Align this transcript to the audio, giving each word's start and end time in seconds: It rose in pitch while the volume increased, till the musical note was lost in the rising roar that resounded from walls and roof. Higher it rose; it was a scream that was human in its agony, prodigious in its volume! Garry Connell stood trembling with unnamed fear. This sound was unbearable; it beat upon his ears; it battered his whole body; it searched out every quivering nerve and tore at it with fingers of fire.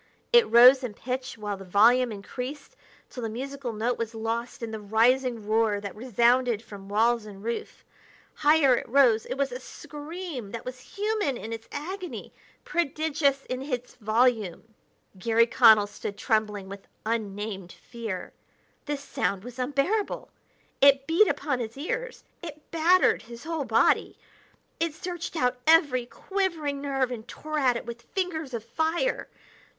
It 0.33 0.49
rose 0.49 0.83
in 0.83 0.95
pitch 0.95 1.37
while 1.37 1.57
the 1.57 1.63
volume 1.63 2.11
increased, 2.11 2.75
till 3.07 3.21
the 3.21 3.29
musical 3.29 3.71
note 3.71 3.99
was 3.99 4.15
lost 4.15 4.63
in 4.63 4.71
the 4.71 4.79
rising 4.79 5.45
roar 5.47 5.79
that 5.79 5.95
resounded 5.95 6.63
from 6.63 6.89
walls 6.89 7.27
and 7.27 7.43
roof. 7.43 7.85
Higher 8.37 8.73
it 8.77 8.89
rose; 8.89 9.27
it 9.27 9.35
was 9.35 9.51
a 9.51 9.59
scream 9.59 10.49
that 10.53 10.65
was 10.65 10.79
human 10.97 11.37
in 11.37 11.53
its 11.53 11.67
agony, 11.71 12.33
prodigious 12.63 13.45
in 13.45 13.61
its 13.61 13.93
volume! 13.97 14.73
Garry 15.19 15.45
Connell 15.45 15.85
stood 15.85 16.17
trembling 16.17 16.67
with 16.67 16.87
unnamed 17.05 17.71
fear. 17.71 18.33
This 18.85 19.03
sound 19.03 19.43
was 19.43 19.59
unbearable; 19.59 20.31
it 20.81 21.05
beat 21.05 21.27
upon 21.27 21.59
his 21.59 21.77
ears; 21.77 22.23
it 22.41 22.71
battered 22.71 23.21
his 23.21 23.43
whole 23.43 23.65
body; 23.65 24.17
it 24.79 24.95
searched 24.95 25.35
out 25.35 25.59
every 25.67 26.07
quivering 26.07 26.81
nerve 26.81 27.11
and 27.11 27.27
tore 27.27 27.59
at 27.59 27.77
it 27.77 27.85
with 27.85 28.01
fingers 28.01 28.55
of 28.55 28.63
fire. 28.63 29.27